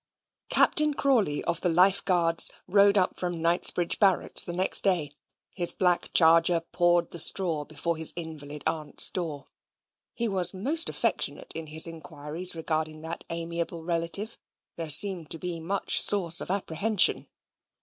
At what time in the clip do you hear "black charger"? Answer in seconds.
5.73-6.61